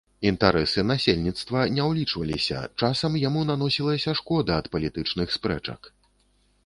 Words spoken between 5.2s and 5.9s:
спрэчак.